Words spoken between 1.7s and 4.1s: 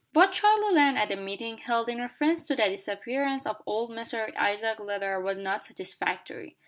in reference to the disappearance of old